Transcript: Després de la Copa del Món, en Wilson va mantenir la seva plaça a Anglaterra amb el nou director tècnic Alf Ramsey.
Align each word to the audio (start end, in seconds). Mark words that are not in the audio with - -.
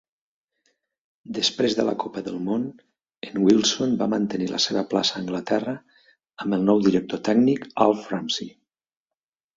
Després 1.39 1.75
de 1.79 1.83
la 1.89 1.93
Copa 2.03 2.23
del 2.29 2.39
Món, 2.47 2.63
en 3.27 3.37
Wilson 3.47 3.93
va 4.01 4.09
mantenir 4.15 4.49
la 4.55 4.63
seva 4.65 4.85
plaça 4.95 5.15
a 5.15 5.21
Anglaterra 5.23 5.77
amb 6.47 6.59
el 6.59 6.67
nou 6.71 6.85
director 6.89 7.23
tècnic 7.31 7.69
Alf 7.87 8.13
Ramsey. 8.17 8.53